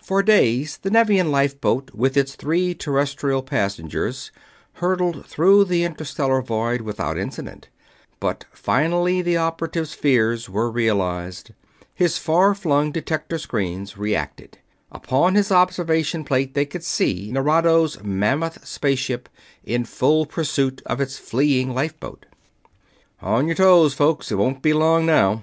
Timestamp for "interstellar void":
5.82-6.82